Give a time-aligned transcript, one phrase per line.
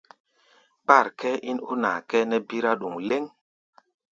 [0.83, 3.25] Kpár kʼɛ́ɛ́ ín ó naa kʼɛ́ɛ́ nɛ́ bírá ɗoŋ lɛ́ŋ.